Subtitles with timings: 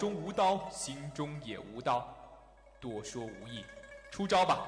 [0.00, 2.08] 中无刀，心中也无刀。
[2.80, 3.62] 多说无益，
[4.10, 4.66] 出招吧！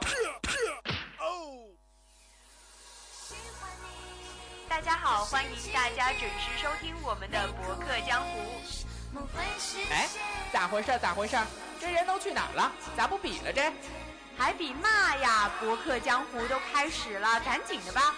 [4.68, 8.40] 大家好，欢迎大家准时收听我们的《博客江湖》。
[9.90, 10.06] 哎，
[10.52, 10.98] 咋回事？
[10.98, 11.34] 咋回事？
[11.80, 12.70] 这人都去哪儿了？
[12.94, 13.72] 咋不比了这？
[14.36, 15.50] 还比嘛呀？
[15.64, 18.14] 《博客江湖》都开始了，赶紧的吧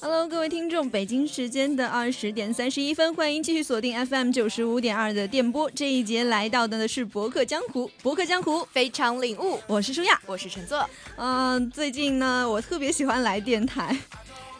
[0.00, 5.70] ！Hello，各位听众，北京时间的二十点三十一分，欢迎继续锁定 FM 九十五点二的电波。
[5.70, 9.60] 这一节来到的呢是博客江湖，博客江湖非常领悟。
[9.66, 10.88] 我是舒亚，我是陈作。
[11.16, 13.96] 嗯，最近呢，我特别喜欢来电台。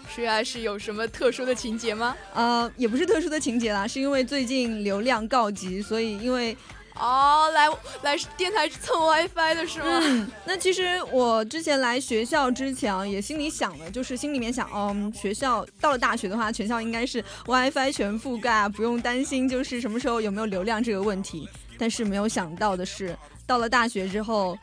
[0.08, 2.16] 舒亚是有什么特殊的情节吗？
[2.34, 6.56] 呃，也不是特殊的情节啦，是因为最近流量告急，所以因为。
[7.00, 7.66] 哦，来
[8.02, 9.86] 来电台蹭 WiFi 的是吗？
[10.02, 21.48] 嗯，那其实我之前来学校之前也心里想的，就是心里面想，嗯，学校到了大学的话，全校应该是 WiFi 全覆盖，不用担心就是什么时候有没有流量这个问题。
[21.78, 24.54] 但是没有想到的是，到了大学之后，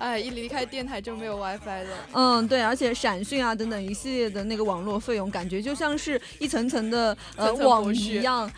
[0.00, 1.96] 哎，一离开电台就没有 WiFi 了。
[2.14, 8.50] 嗯，对，而且闪讯啊等等一系列的那个网络费用，感觉就像是一层层的呃网一样。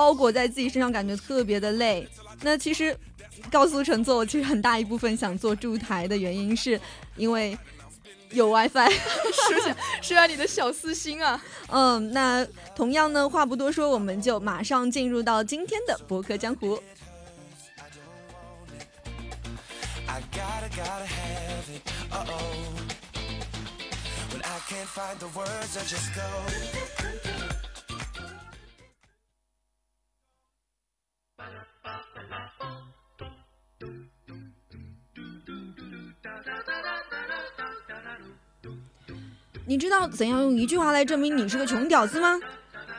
[0.00, 2.08] 包裹在自己身上，感觉特别的累。
[2.40, 2.96] 那其实，
[3.50, 6.80] 告诉陈作，我其实很大一部分想做驻台的原因，是
[7.16, 7.54] 因为
[8.30, 8.88] 有 WiFi。
[8.88, 11.38] 说下说下你的小私心啊。
[11.68, 16.82] 嗯，那同样呢，话不多说，我们就马上进入到今天的博客江湖。
[39.66, 42.40] 你知道怎样用一句话来证明你是个穷屌丝吗？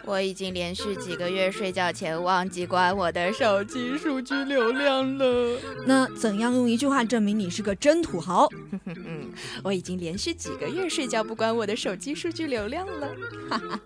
[0.04, 5.60] 我已经连续几个月睡觉前忘记关我的手机数据流量了。
[5.86, 8.50] 那怎样用一句话证明你是个真土豪？
[9.64, 13.16] 我已经连续几个月睡觉不关我的手机数据流量了。
[13.50, 13.80] 哈哈。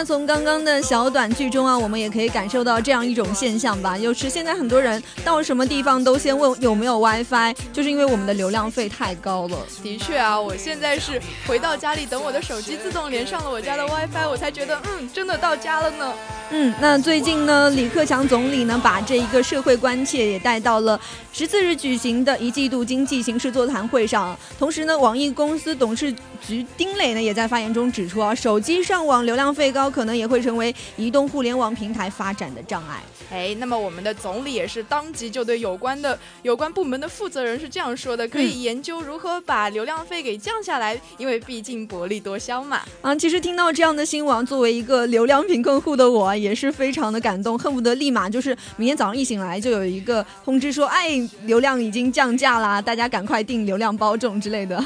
[0.00, 9.58] 那从刚刚的小短剧中啊，我们也可以感受到这样一种现象吧，就是现在很多人到什么地方都先问有没有 WiFi，就是因为我们的流量费太高了。
[9.82, 16.14] 的确啊，我现在是回到家里，等我的手机自动连上了我家的 WiFi，我才觉得嗯，真的到家了呢。
[16.52, 20.98] 嗯，那最近呢，李克强总理呢，把这一个社会关切也带到了
[21.30, 24.34] 十四日举行的一季度经济形势座谈会上。
[24.58, 26.12] 同时呢，网易公司董事
[26.44, 33.02] 局丁磊呢，也在发言中指出啊，手机上网流量费高，可能也会成为移动互联网平台发展的障碍。
[33.30, 42.80] 哎，那么我们的总理也是当即就对有关的有关部门的负责人是这样说的：可以研究如何把流量费给降下来，因为毕竟薄利多销嘛。
[43.02, 46.30] 啊，其实听到这样的新闻，作为一个流量贫困户的我。
[46.40, 54.82] 也是非常的感动，恨不得立马就是明天早上一醒来就有一个通知说，哎，流量已经降价啦，大家赶快订流量包种之类的，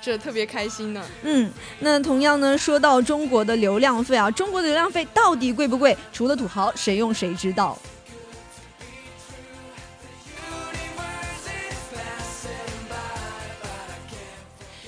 [0.00, 1.04] 这特别开心呢。
[1.22, 1.50] 嗯，
[1.80, 5.96] 那同样呢，说到中国的流量费啊，中国的流量费到底贵不贵？
[6.12, 7.78] 除了土豪，谁用谁知道。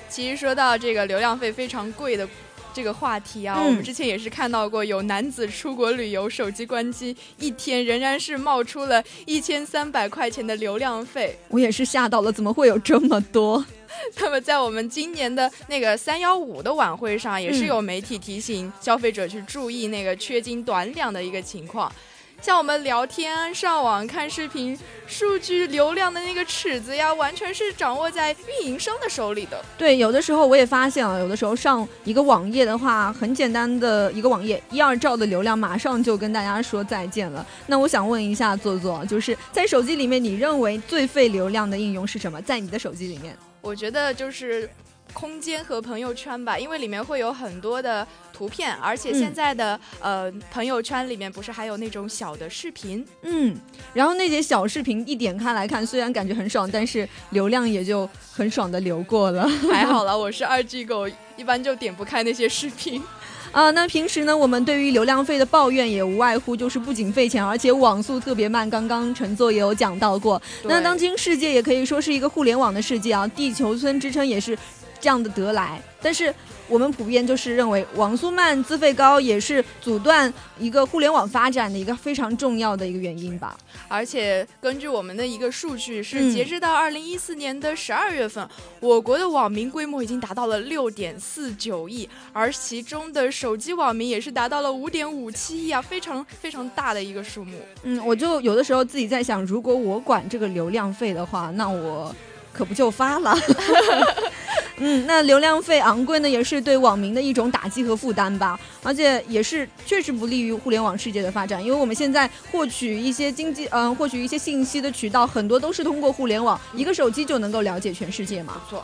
[0.08, 2.28] 其实说到这个流量费非常贵的。
[2.72, 11.38] 这个话题啊，我们之前也是看到过，有男子出国旅游，手机关机一天，仍然是冒出了一千三百块钱的流量费。
[11.48, 13.64] 我也是吓到了，怎么会有这么多？
[14.18, 21.92] 那么在我们今年的那个三幺五的晚会上，也是有媒体提醒消费者去注意那个缺斤短两的一个情况。
[22.42, 24.76] 像我们聊天、上网、看视频，
[25.06, 29.62] 数据流量的那个尺子呀，完全是掌握在运营商的手里的。
[29.76, 37.46] 对，有的时候我也发现啊，有的时候上一个网页的话，很简单的一个网页，一二兆的流量，马上就跟大家说再见了。
[37.66, 42.40] 那我想问一下，做做，就是在手机里面，你认为最费流量的应用是什么？
[42.40, 44.68] 在你的手机里面，我觉得就是
[45.12, 48.06] 空间和朋友圈吧，因为里面会有很多的。
[48.32, 53.54] 图片，而且现在的呃朋友圈里面不是还有那种小的视频，嗯，
[53.92, 59.46] 然后那些小视频一点开来看，虽然感觉很爽，但是流量也就很爽的流过了。
[59.70, 63.02] 还好了，我是二 G 狗，一般就点不开那些视频。
[63.52, 68.70] 啊，那平时呢，我们对于流量费的抱怨也无外乎就是不仅费钱，而且网速特别慢。
[68.70, 70.40] 刚刚陈作也有讲到过。
[70.64, 74.56] 那当今世界也可以说是一个互联网的世界啊，地球村之称也是
[75.00, 75.80] 这样的得来。
[76.02, 76.32] 但是。
[76.70, 83.58] 我们普遍就是认为网速慢、资费高也是阻断一个互联网发展的一个非常重要的一个原因吧。
[83.88, 88.48] 而且根据我们的一个数据，是截至到二零一四年的十二月份，
[88.78, 97.58] 我国的网民规模已经达到了六点四九亿，而其中的手机网民也是达到了五点五七亿啊，非常非常大的一个数目。
[97.82, 102.14] 嗯，我就有的时候自己在想，如果我管这个流量费的话，那我
[102.52, 103.36] 可不就发了。
[104.82, 118.54] 嗯，那流量费昂贵呢，也是对网民的一种打击和负担吧，而且也是确实不利于互联网世界的发展，因为我们现在获取一些经济，嗯，获取一些信息的渠道很多都是通过互联网，一个手机就能够了解全世界嘛。
[118.70, 118.82] 错。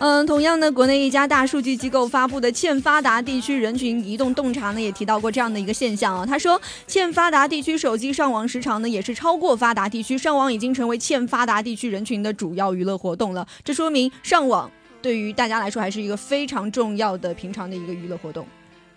[0.00, 6.24] 嗯，同样呢，国内一家大数据机构发布的欠发达地区人群移动洞察呢，也提到过这样的一个现象啊。
[6.24, 13.44] 他说，欠发达地区手机上网时长呢，也是超过发达地区，上网已经成为欠发达地区人群的主要娱乐活动了。
[13.64, 14.70] 这说明上网
[15.02, 18.46] 对于大家来说还是一个非常重要的平常的一个娱乐活动。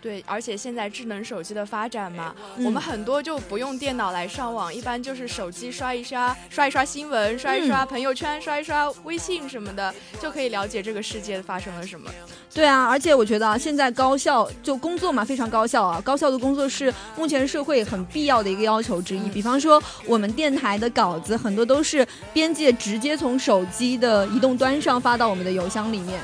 [0.02, 12.10] 对，而且现在智能手机的发展嘛，我们很多就不用电脑来上网，一般就是手机刷一刷，刷一刷新闻，刷一刷朋友圈，刷一刷微信什么的，就可以了解这个世界发生了什么。
[12.52, 19.28] 对啊，而且我觉得啊，现在高校就工作嘛，非常高效啊，高效的工作是目前社会很必要的一个要求之一。
[19.28, 26.20] 比方说，我们电台的稿子很多都是编辑直接从手机的移动端上发到我们的邮箱里面。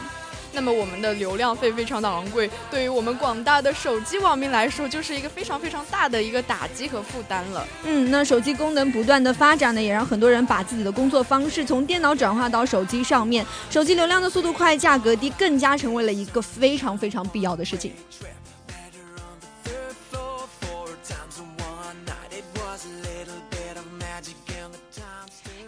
[0.58, 7.64] 那么我们的流量费非常的昂贵，对于我们广大的手机网民来说，就是一个非常非常大的一个打击和负担了。
[7.84, 13.46] 嗯，那手机功能不断的发展呢，也让很多人把自己的工作方式从电脑转化到手机上面。
[13.70, 17.92] 手机流量的速度快、价格低，更加成为了一个非常非常必要的事情。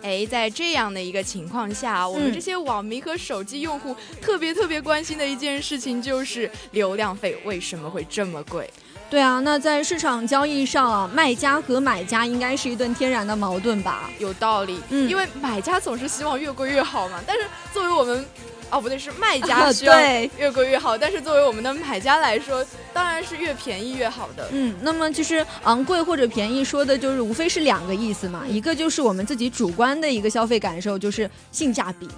[0.03, 8.69] 哎，在这样的一个情况下，我们这些网民和手机用户特别特别关心的一件事情就是流量费为什么会这么贵？
[9.09, 14.11] 对啊，那在市场交易上啊，卖家和买家应该是一顿天然的矛盾吧？
[14.19, 18.25] 有道理，嗯，因为买家总是希望越贵越好嘛，但是作为我们。
[18.71, 19.95] 哦，不对，是卖家需要
[20.39, 24.49] 越贵越好，但是作为我们的买家来说，当然是越便宜越好的。
[24.53, 32.09] 嗯，那么其实昂贵或者便宜说的就是无非是两个意思嘛，一个就是我们自己主观的一个消费感受，就是性价比，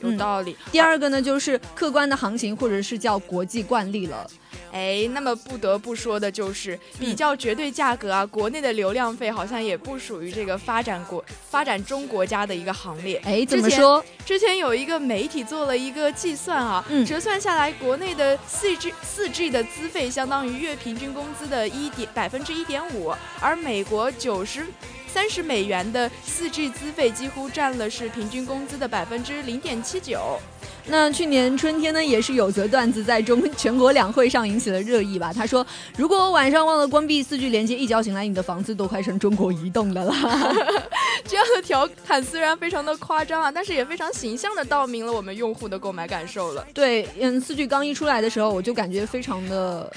[0.00, 4.26] 有道理；第二个呢，就是客观的行情或者是叫国际惯例了。
[4.72, 13.20] 哎，那么不得不说的就是比较绝对价格啊，国内的流量费好像也不属于这个发展国、发展中国家的一个行列。
[13.24, 14.02] 哎，怎么说？
[14.24, 24.66] 之前有一个媒体做了一个计算啊，折算下来，国内的四 G 四 G 的资费相当于月平均工资的一点百分之一点五，而美国九十
[25.12, 30.38] 三十美元的四 G 资费几乎占了是平均工资的百分之零点七九。
[30.86, 35.32] 那去年春天呢，也是有则段子在中全国两会上引起了热议吧。
[35.32, 35.64] 他说
[35.96, 40.12] ：“如果我晚上忘了关闭四 G 连接，一觉醒来，你的房子都快成中国移动的了。
[41.24, 46.66] ”这样的调侃虽然非常的夸张啊，但是也非常形象的道明了我们用户的购买感受了。
[46.74, 49.92] 对，嗯，四 G 刚一出来的时候，我就感觉非常的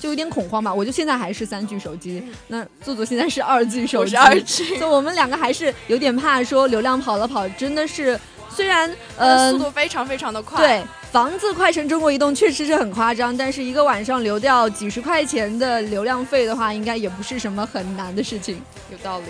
[0.00, 0.74] 就有点恐慌吧。
[0.74, 8.18] 我就现在还是三 G 手机，那做做现在是二 G 手机，二 G，所以我们两个还是有点怕说流量跑了跑，真的是。
[8.52, 18.60] 虽然呃速度非常非常的快，对房子快成中国移动确实是很夸张，但是一个晚上流掉几十块钱的流量费的话，应该也不是什么很难的事情。
[18.90, 19.26] 有道理。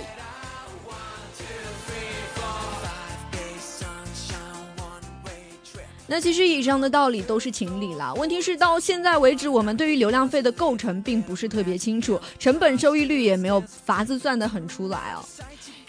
[6.11, 15.23] 那其实以上的道理都是情理啦，问题是到现在为止，我们对于流量费的构成并不是特别清楚，成本收益率也没有法子算得很出来哦。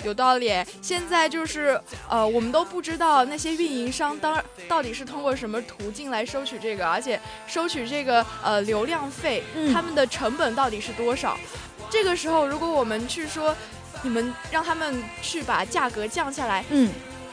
[0.03, 9.41] 有道理，现在就是呃，我们都不知道那些运营商当到底是通过什么途径来收取这个，而且收取这个呃流量费，
[9.73, 11.35] 他们的成本到底是多少？
[11.89, 13.55] 这个时候，如果我们去说，
[14.03, 16.89] 你们让他们去把价格降下来，嗯，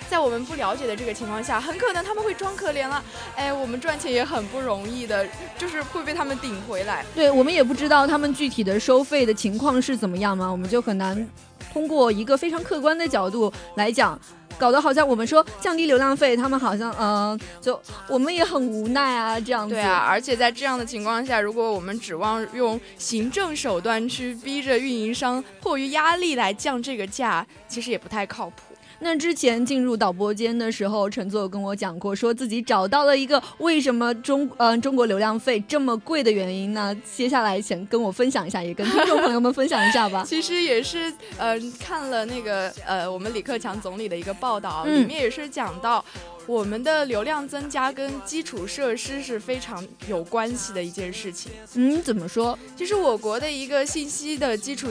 [0.08, 3.02] 在我们不了解的这个情况下，很可能他们会装可怜了。
[3.36, 5.26] 哎，我们赚钱也很不容易的，
[5.58, 7.04] 就是会被他们顶回来。
[7.14, 11.28] 对我们也不知道他们具体的收费的情况是怎么样嘛，我们就很难。
[11.72, 14.18] 通过一个非常客观的角度来讲，
[14.56, 19.74] 搞得好像我们说降低流量费，他们好像嗯，就我们也很无奈啊，这样子。
[19.74, 28.67] 对啊，而且在这样的情况下，如果我们指望用行政手段去逼着运营商迫于压力来降这个价，其实也不太靠谱。
[29.00, 36.96] 那之前进入导播间的时候，陈总有跟我讲过，说自己找到了一个为什么中呃中国流量费这么贵的原因呢？
[37.14, 40.24] 接下来想跟我分享一下，也跟听众朋友们分享一下吧。
[40.28, 46.04] 其实也是呃看了那个呃我们李克强总理的一个报道，里面也是讲到。
[46.48, 51.52] 我们的流量增加跟基础设施是非常有关系的一件事情。
[51.74, 52.58] 嗯，怎么说？
[52.74, 54.88] 其实我国的一个信息的基础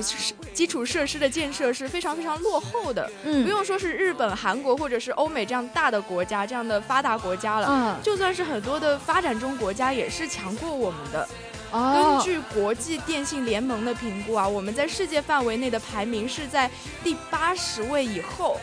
[0.53, 3.09] 基础设施的建设是非常非常落后的。
[3.23, 7.67] 嗯，不用说是日本、韩国或者是欧美这样大的国家，这样的发达国家了。
[7.67, 11.27] 嗯，就算是很多的发展中国家，也是强过我们的。
[11.71, 16.69] 根据国际电信联盟的评估啊，我们在世界范围内的排名是在
[17.03, 18.57] 第八十位以后。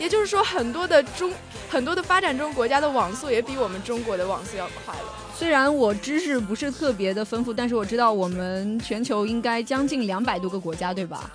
[0.00, 1.30] 也就是说，很多的中
[1.68, 5.14] 很多的发展中国家的网速也比我们中国的网速要快了。
[5.36, 11.30] 虽然我知识不是特别的丰富，但是我知道我们全球应该将近两百多个国家，对吧？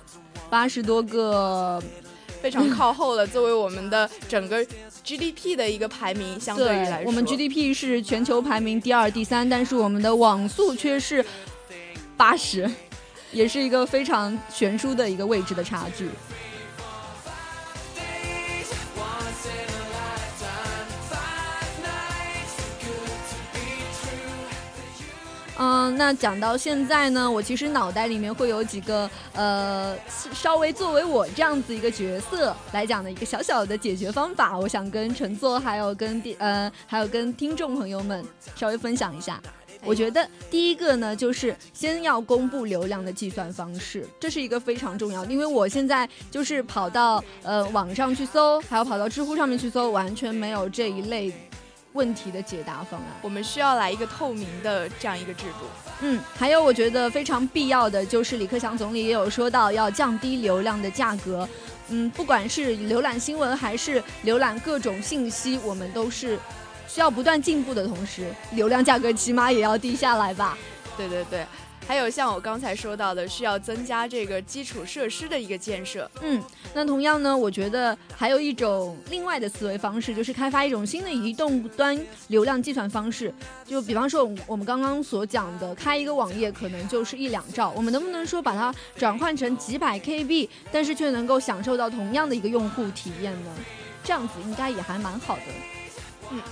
[0.50, 1.82] 八十多个，
[2.42, 3.26] 非常靠后了。
[3.26, 4.64] 作为我们的整个
[5.04, 11.24] GDP 的一个排名，相对于来说，我们 GDP 是全球排名第二、第三，但是我们的网速却是
[12.16, 12.68] 八十，
[13.32, 16.08] 也是一个非常悬殊的一个位置的差距。
[25.58, 29.96] 嗯，那讲到现在呢，我其实脑袋里面会有几个呃，
[30.34, 38.22] 稍微作为我这样子一个角色来讲的一个小小的解决方法，我想跟陈座还有跟呃还有跟听众朋友们
[38.54, 39.40] 稍微分享一下。
[39.84, 51.32] 我觉得第一个呢，就是先要公布流量的计算方式，这是一个非常重要，因为我现在就是跑到呃网上去搜，还有跑到知乎上面去搜，完全没有这一类。
[51.96, 55.66] 问题的解答方案，我们需要来一个透明的这样一个制度。
[56.02, 61.48] 嗯，还有我觉得非常必要的就是李克强总理也有说到要降低流量的价格。
[61.88, 66.38] 嗯，不管是浏览新闻还是浏览各种信息，我们都是
[66.86, 70.58] 需要不断进步的同时，流量价格起码也要低下来吧。
[70.96, 71.46] 对对对。
[71.86, 76.10] 还有像我刚才说到的，需要增加这个基础设施的一个建设。
[76.20, 76.42] 嗯，
[76.74, 83.32] 那同样呢，我觉得还有一种另外的思维方式，就是开发一种新的移动端流量计算方式。
[83.64, 93.50] 就比方说，我们刚刚所讲的，开一个网页可能就是一两兆，我们能不能说把它转换成几百 KB，但是却能够享受到同样的一个用户体验呢？
[94.02, 95.42] 这样子应该也还蛮好的。
[96.30, 96.42] 嗯，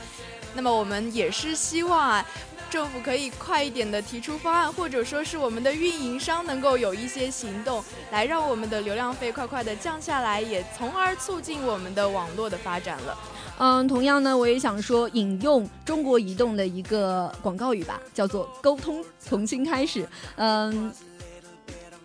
[0.54, 2.24] 那么我们也是希望啊。
[2.70, 13.18] 政府可以快一点的提出方案，或者说是我们的运营商能够有一些行动，来让我们的流量费快快的降下来，也从而促进我们的网络的发展了。
[13.58, 20.08] 嗯，同样呢，我也想说引用中国移动的一个广告语吧，叫做“沟通从新开始”。
[20.36, 20.92] 嗯。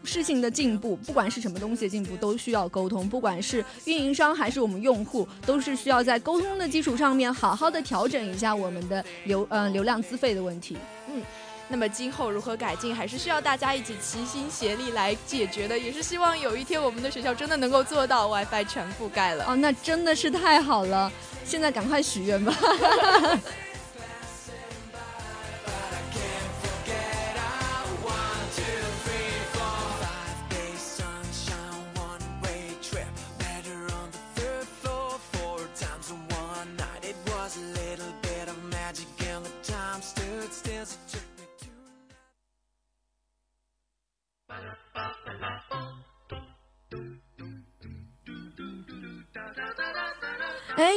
[0.04, 3.08] 事情的进步，不管是什么东西的进步，都需要沟通。
[3.08, 10.78] 不管是运营商还是我们用户，都是需要在沟通的基础上面，好好的调整一下我们的流呃流量资费的问题。
[11.12, 11.22] 嗯，
[11.68, 15.78] 那么今后如何改进，还是需要大家一起齐心协力来解决的。
[15.78, 19.46] 也是希望有一天我们的学校真的能够做到 WiFi 全覆盖了。
[19.48, 21.12] 哦，那真的是太好了！
[21.46, 22.54] 现在赶快许愿吧。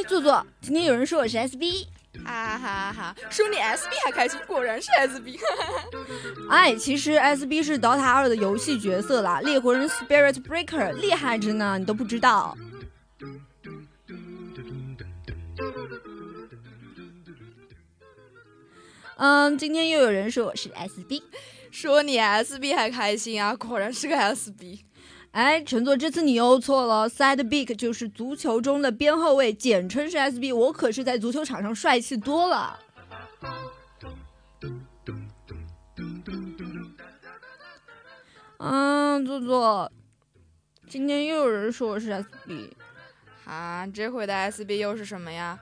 [0.03, 1.87] 哎，坐坐，今天有人说我是 SB，
[2.25, 3.15] 哈哈哈！
[3.29, 5.39] 说你 SB 还开心，果然是 SB。
[6.51, 12.57] 哎，其实 SB 是 DOTA 二的游戏角色啦，猎魂人 Spirit Breaker 厉害着呢，你都不知道。
[19.15, 21.23] 嗯，今天又有人说我是 SB，
[21.71, 24.79] 说你 SB 还开心啊，果然是个 SB。
[25.33, 27.09] 哎，陈座，这次你又错了。
[27.09, 30.55] Side back 就是足球中的边后卫，简称是 SB。
[30.55, 32.79] 我可是在足球场上帅气多了。
[38.59, 39.91] 嗯，坐坐，
[40.87, 42.69] 今天又有人说我是 SB，
[43.45, 45.59] 啊，这回的 SB 又是什么呀？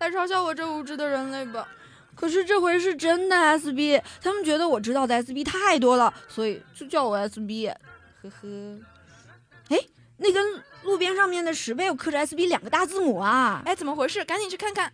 [0.00, 1.66] 来嘲笑我这无知的人类吧。
[2.14, 7.72] 可是这回是真的 SB，他们觉得我知道的 SB 太多了，所以就叫我 SB。
[8.22, 8.78] 呵呵。
[10.14, 13.62] 哎，那根路边上面的石碑有刻着 SB 两个大字母啊！
[13.66, 14.24] 哎，怎么回事？
[14.24, 14.92] 赶紧去看看。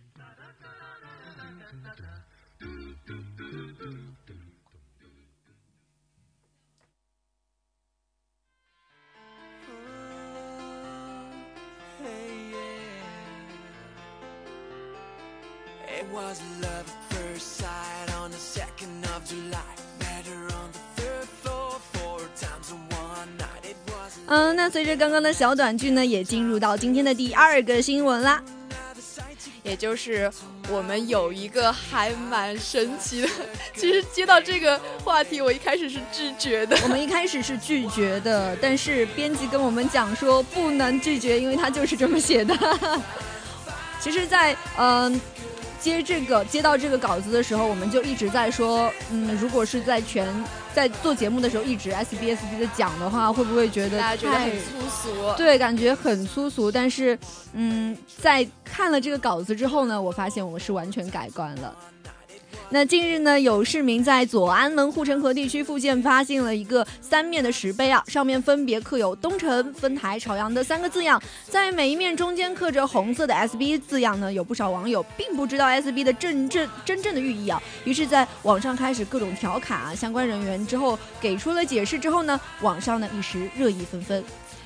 [2.59, 2.95] 嗯，
[24.61, 28.39] 那随着刚刚的小短剧呢，也进入到今天的第二个新闻啦。
[29.63, 30.31] 也就是
[30.69, 33.27] 我们有一个还蛮神奇的，
[33.75, 36.77] 其实接到这个话题，我一开始是拒绝的。
[36.83, 42.55] 我们一开始是拒绝的，但是编辑跟我们讲说不能拒绝，因为他就是这么写的。
[43.99, 45.19] 其实，在嗯。
[45.79, 50.27] 接这个接到这个稿子的时候，我们就一直在说，嗯，如果是在全
[50.73, 55.33] 在做节目的时候一直 S B S B 的讲的话，会不会觉得大家觉得很粗俗？
[55.35, 56.71] 对，感觉很粗俗。
[56.71, 57.17] 但是，
[57.53, 61.75] 嗯，在看了这个稿子之后呢，我发现我是完全改观了。
[62.73, 74.31] 那近日呢，有市民在左安门护城河地区附近发现了一个三面的石碑啊，上面分别刻有“东城分台朝阳”的三个字样，在每一面中间刻着红色的 SB 字样呢。
[74.31, 79.93] 有不少网友并不知道 SB 的真正真正的寓意啊，于是在网上开始各种调侃啊。
[79.93, 84.23] 相关人员之后给出了解释之后呢，网上呢一时热议纷纷。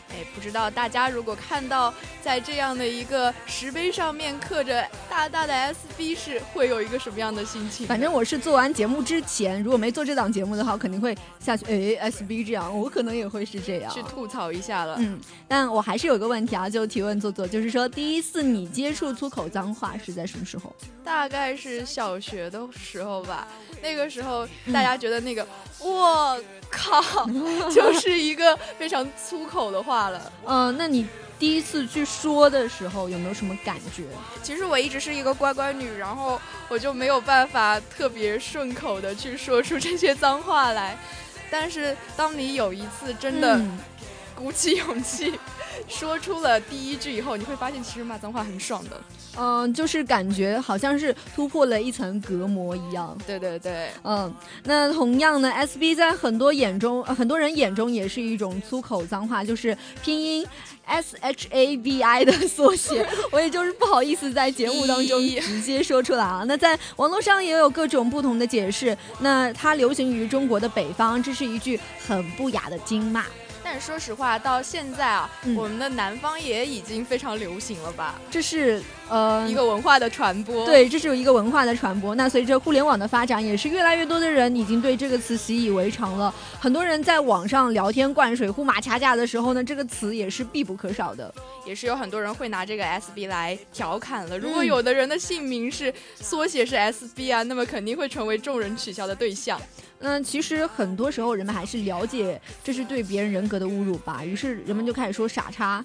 [0.10, 7.86] 哎，不知道大家如果看到在这样的一个石碑上面刻着大大的 SB，是会有一个什么样的心情？
[7.88, 14.96] 反正我是做完节目之前，如果没做这档节目的话，肯定会下去哎 SB 这样，我可能也会是这样去吐槽一下了。
[15.00, 20.74] 嗯，但我还是有个问题啊，就提问做做，就是说第一次你接触粗口脏话是在什么时候？
[21.04, 23.48] 大概是小学的时候吧，
[23.82, 25.46] 那个时候大家觉得那个
[25.80, 26.40] 我。
[26.68, 27.02] 靠，
[27.72, 30.32] 就是一个非常粗口的话了。
[30.46, 34.04] 嗯，那你第一次去说的时候有没有什么感觉？
[34.42, 40.98] 其实我一直是一个乖乖女，然后我就没有办法特别顺口的去说出这些脏话来。
[41.52, 43.62] 但是当你有一次真的
[44.36, 45.34] 鼓起勇气
[45.88, 49.02] 说出了第一句以后，你会发现其实骂脏话很爽的。
[49.38, 53.18] 嗯，就是感觉好像是突破了一层隔膜一样。
[53.28, 60.48] 对对对，嗯，那同样呢，SB 在很多眼中，很多人眼中也是一种粗口脏话，就是拼音
[60.86, 63.06] S H A B I 的缩写。
[63.32, 66.46] 我也就是不好意思在节目当中直接说出来啊。
[66.48, 68.98] 那在网络上也有各种不同的解释。
[69.20, 73.26] 那它流行于中国的北方，这是一句很不雅的金骂。
[73.66, 78.22] 但说实话，到现在啊，我们的南方也已经非常流行了吧？
[78.30, 80.64] 这是呃一个文化的传播。
[80.68, 82.14] 对，这是有一个文化的传播。
[82.14, 86.32] 那随着互联网的发展，也是越来越多的人已经对这个词习以为常了。
[86.60, 91.34] 很多人在网上聊天灌水、互马掐架的时候呢，这个词也是必不可少的。
[91.66, 94.38] 也是有很多人会拿这个 SB 来调侃了。
[94.38, 99.60] 如果有的人的姓名是缩写是 SB 啊，那么肯定会成为众人取笑的对象。
[100.06, 105.84] 那其实很多时候人们还是了解这是对别人人格的侮辱吧，于是人们就开始说傻叉。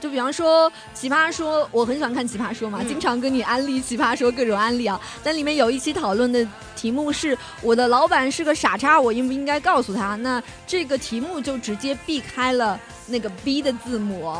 [0.00, 4.98] 就比方说奇葩说，我很喜欢看奇葩说嘛，经常跟你安利奇葩说各种安利啊。
[5.22, 10.16] 但里面有一期讨论的题目是我的老板是个傻叉，我应不应该告诉他？
[10.16, 14.32] 那这个题目就直接避开了那个 B 的字母。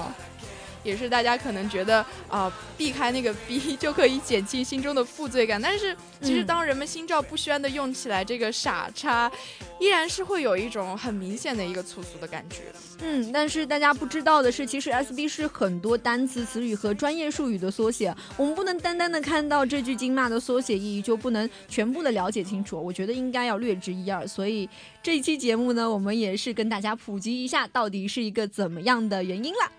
[0.82, 9.30] 也是大家可能觉得啊，避开那个 B 就可以减轻心中的负罪感，但是其实当人们心照不宣的用起来这个傻叉，
[9.78, 12.62] 依然是会有一种很明显的一个粗俗的感觉。
[13.02, 22.78] 嗯，但是大家不知道的是，其实 SB 是很多单词、词语和专业术语的缩写，我们不能单单的看到这句金骂的缩写意义就不能全部的了解清楚。
[22.78, 24.68] 我觉得应该要略知一二，所以
[25.02, 29.70] 这一期节目呢，我们也是跟大家普及一下到底是一个怎么样的原因啦。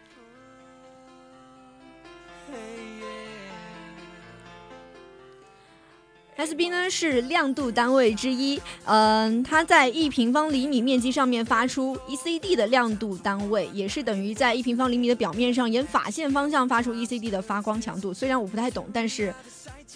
[6.37, 18.11] SB 呢是亮度单位之一，嗯，它在一平方厘米面积上面发出 ECD 的亮度单位，也是等于在一平方厘米的表面上沿法线方向发出 ECD 的发光强度。
[18.11, 19.31] 虽然我不太懂，但是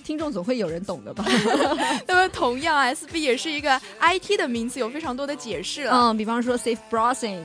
[0.04, 1.26] 听众总会有人懂的吧？
[2.06, 5.88] 那么同样，SB 也是一个 IT 的名词，有非常多的解释。
[5.88, 7.42] 嗯，比方说 Safe Browsing。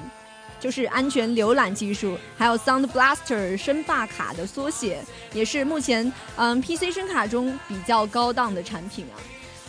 [0.61, 9.17] 就是安全浏览技术，还有 Sound Blaster 声霸卡的缩写，也是目前嗯 PC 声卡中比较高档的产品啊。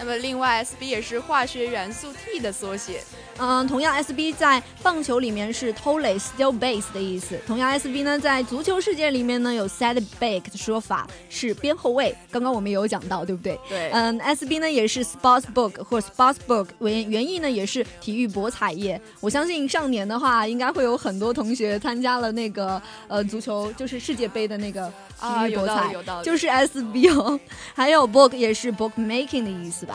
[0.03, 3.03] 那么另外，SB 也是化学元素 T 的缩写。
[3.37, 7.39] 嗯，同样 SB 在棒球里面是 tole steal base 的意思。
[7.45, 12.15] 同样 SB 呢，在足球世界里面呢有 set back 的说法，是边后卫。
[12.31, 13.59] 刚刚我们也有讲到，对不对？
[13.69, 13.91] 对。
[13.91, 18.99] 嗯，SB 呢也是 sports book 或 sports book 原原意呢也是体育博彩业。
[19.19, 24.87] 我相信上年的话，应该会有很多同学参加了那个呃足球，就是世界杯的那个
[25.19, 27.39] 体育博彩，就是 SB 哦。
[27.75, 29.90] 还有 book 也是 book making 的意思吧？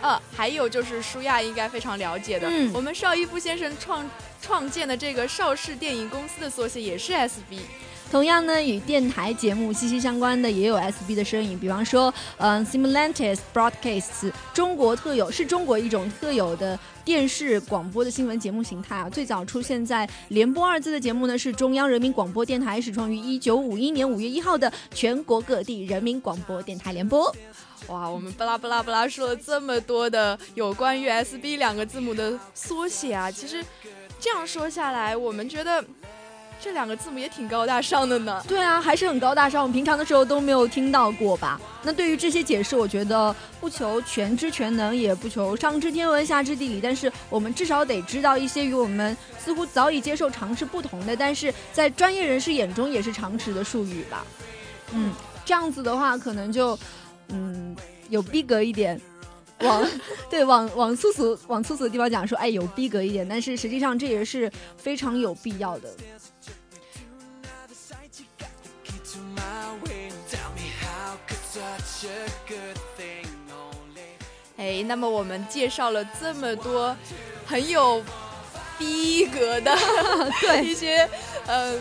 [0.00, 4.08] 呃，还有就是舒亚应该非常了解的，我们邵逸夫先生创
[4.40, 7.58] 创建的这个邵氏电影公司的缩写也是 SB。
[8.10, 19.10] 同样呢，与电台节目息息相关的也有 SB 的身影，比方说，嗯，Simulantis Broadcasts，中国特有，是中国一种特有的电视广播的新闻节目形态啊。
[19.10, 27.34] 最早出现在联播二字的节目呢，是中央人民广播电台始创于一九五一年五月一号的全国各地人民广播电台联播。
[27.88, 33.62] 哇，我们巴拉巴拉巴拉说了这么多的有关于 SB 两个字母的缩写啊，其实
[34.18, 35.84] 这样说下来，我们觉得
[36.58, 38.42] 这两个字母也挺高大上的呢。
[38.48, 41.60] 对啊，还是很高大上，我们平常的时候都没有听到过吧？
[41.82, 54.24] 那对于这些解释，我觉得不求全知全能，也不求上知天文下知地理，但是我们至少得知道一些与我们似乎早已接受常识不同的，但是在专业人士眼中也是常识的术语吧。
[54.92, 55.12] 嗯，
[55.44, 56.78] 这样子的话，可能就。
[57.28, 57.76] 嗯，
[58.08, 59.00] 有逼格一点，
[59.60, 59.86] 往
[60.30, 65.88] 对往往粗俗往粗俗的地方讲说，哎，有逼格一点，但是实际上这也是非常有必要的。
[74.56, 76.96] 哎，那么我们介绍了这么多
[77.44, 78.02] 很有
[78.78, 79.76] 逼格的
[80.40, 81.08] 对 一些
[81.46, 81.80] 嗯。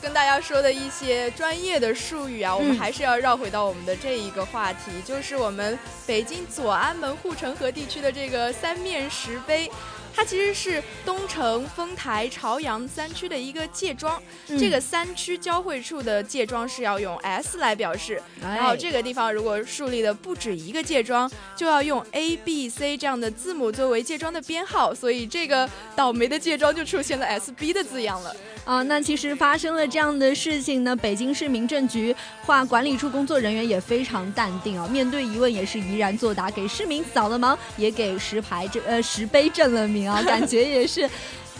[0.00, 9.70] 跟大家说的一些专业的术语啊，我们还是要绕回到我们的这一个话题，就是我们北京左安门护城河地区的这个三面石碑。
[10.18, 14.20] 它其实是东城、丰台、朝阳三区的一个界桩，
[14.58, 28.34] 这个三区交汇处的界桩是要用 S 来表示，然后这个地方如果树立的不止一个界桩，就要用 A、B、C 这样的字母作为界桩的编号，所以这个倒霉的界桩就出现了 SB 的字样了。
[28.64, 40.07] 啊，那其实发生了这样的事情呢，北京市民政局化管理处工作人员也非常淡定啊，面对疑问也是怡然作答，给市民扫了盲，也给石牌这呃石碑正了名。
[40.08, 41.08] 啊，感觉也是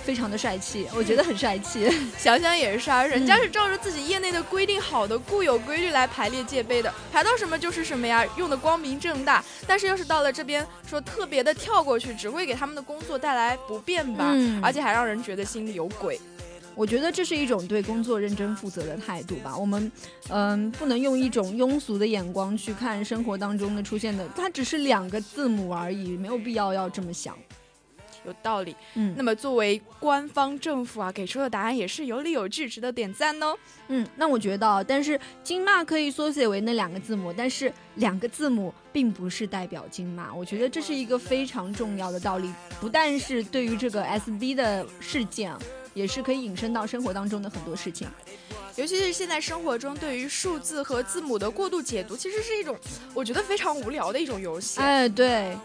[0.05, 1.89] 非常的帅气，我觉得很帅气。
[2.17, 9.45] 想想也是啊，人家是照着自己业内的规定好的固有规律来排列界碑的，排到什么就是什么呀，用的光明正大。
[9.67, 16.19] 但是要是到了这边说特别的跳过去，只会给他们的工作带来不便吧，而且还让人觉得心里有鬼。
[16.75, 19.57] 我觉得这是一种对工作认真负责的态度吧。
[19.59, 19.91] 我们
[20.29, 27.37] 嗯，不能用一种庸俗的眼光去看生活当中的出现的，它只是两个字母而已，没有必要要这么想。
[28.25, 33.57] 有道理，嗯，那么作为官方政府啊，给出的答案也是有理有据，值得点赞哦。
[33.89, 45.55] 嗯，那我觉得，但是金骂可以缩写为那两个字母，但是两个字母并不是代表金骂，我觉得这是一个非常重要的道理，不但是对于这个 SB 的事件，
[45.95, 48.07] 也是可以引申到生活当中的很多事情，
[48.77, 52.77] 尤其是现在生活中对于数字和字母的过度解读，其实是一种
[53.15, 54.81] 我觉得非常无聊的一种游戏。
[54.81, 55.57] 哎，对。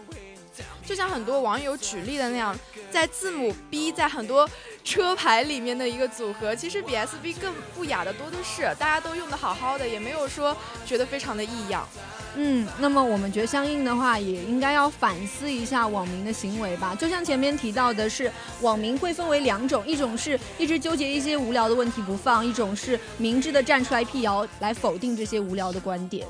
[0.86, 2.56] 就像很多网友举例的那样，
[2.90, 4.48] 在字母 B 在很多
[4.84, 8.62] 车牌里面的一个组合，其实比 SB 更不雅的多的是。
[8.78, 11.88] 大家都用的好好的，也没有说觉得非常的异样。
[12.36, 16.94] 嗯，那么我们觉得相应的话，也应该要反思一下网民的行为吧。
[16.94, 26.26] 就像前面提到的是，网民会分为两种，一种是一直纠结一些无聊的问题不放，一种是明智的站出来辟谣，来否定这些无聊的观点。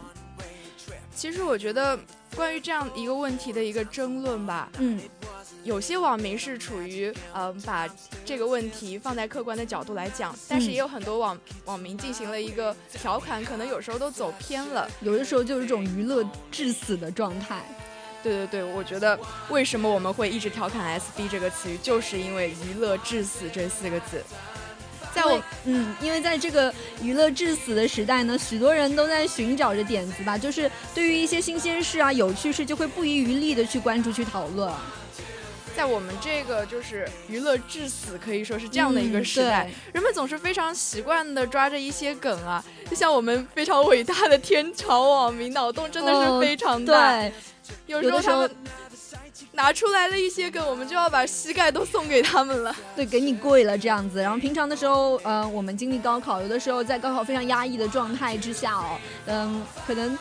[1.14, 1.98] 其实我觉得。
[2.34, 5.00] 关于这样一个问题的一个争论吧，嗯，
[5.62, 7.88] 有些网民是处于呃把
[8.24, 17.64] 这个问题放在客观的角度来讲，但是也有很多网网民进行了一个调侃，可能有时候都走偏了，有的时候就是这种娱乐致死的状态。
[18.22, 19.18] 对对对，我觉得
[19.50, 24.24] 为什么我们会一直调侃 SB 这个词语，就是因为娱乐致死这四个字。
[25.14, 34.70] 在我嗯，因为在这个娱乐至死的时代呢，许多人都在寻找着点子吧，就是对于一些新鲜事啊、有趣事，就会不遗余力的去关注、去讨论。
[35.76, 47.22] 在我们这个就是娱乐至死，可以说是这样的一个时代，人们总是非常习惯的抓着一些梗啊，就像我们非常伟大的天朝网民，脑洞真的是非常大，
[47.86, 48.50] 有时候他们。
[49.52, 52.74] 拿出来了一些梗，我们就要把膝盖都送给他们了。
[52.96, 54.20] 对，给你跪了这样子。
[54.20, 60.16] 然后平常的时候，呃，我们经历高考，有的时候在高考非常压抑的状态之下哦，嗯，可能。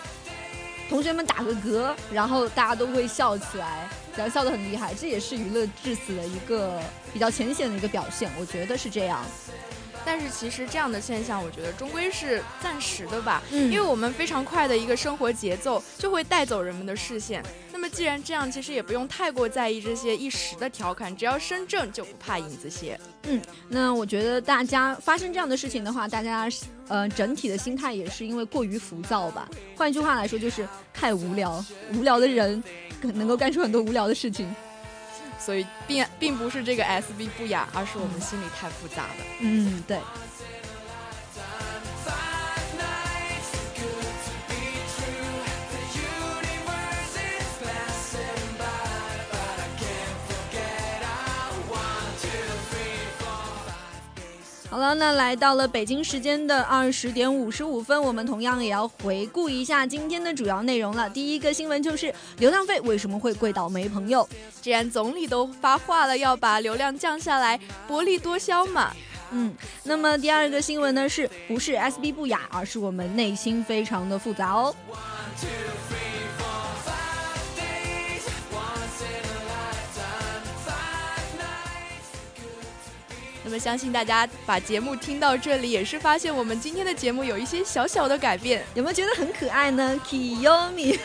[0.89, 6.79] 同学们打个嗝，然后大家都会笑起来，然后笑得很厉害，这也是娱乐至死的一个
[7.11, 9.25] 比较浅显的一个表现，我觉得是这样。
[10.05, 17.43] 但是其实这样的现象，我觉得终归是暂时的吧，嗯因为我们非常快的一个生活节奏就会带走人们的视线。
[17.71, 22.99] 那么既然这样，其实也不用太过在意这些一时的调侃，只要身正就不怕影子斜。
[23.23, 26.47] 嗯那我觉得大家发生这样的事情的话，大家
[26.87, 29.49] 呃整体的心态也是因为过于浮躁吧。
[29.75, 31.63] 换句话来说，就是太无聊，
[31.93, 32.61] 无聊的人
[33.01, 34.53] 可能够干出很多无聊的事情。
[35.43, 39.15] 所以并并不是这个 SB 不雅，而是我们心里太复杂了。
[39.41, 39.97] 嗯，对。
[54.73, 61.07] 好了，那来到了北京时间的二十点五十五分，我们同样也要回顾一下今天的主要内容了。
[61.07, 64.27] 第一个新闻就是流量费为什么会贵到没朋友？
[64.63, 68.91] 既然总理都发话了，要把流量降下来，薄利多销嘛。
[69.29, 74.75] 嗯，那么第二个新闻呢，是不是 SB 不雅，而是我们内心非常的复杂哦。
[83.53, 88.65] 么相信大家把节目听到这里，也是发现我们今天的节目有一些小小的改变。
[88.73, 90.97] 有没有觉得很可爱呢？Kiyomi，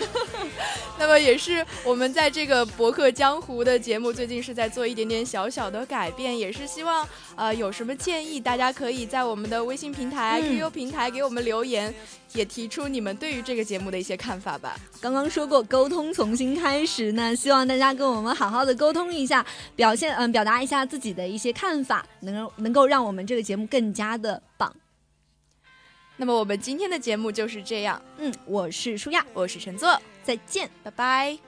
[0.98, 7.06] 那么也是我们在这个博客江湖的节目，最近是在做一点点小小的改变，也是希望
[7.37, 11.94] 呃有什么建议，大家可以在我们的微信平台、嗯 QQ 平台给我们留言，
[12.33, 14.77] 也提出你们对于这个节目的一些看法吧。
[15.01, 24.75] 刚刚说过沟通从新开始那，希望大家跟我们好好的沟通一下，表现嗯表达一下自己的一些看法，能能够让我们这个节目更加的棒。
[26.17, 30.69] 那么我们今天的节目就是这样，嗯，我是舒亚，我是陈作，再见。
[30.83, 31.38] 拜拜。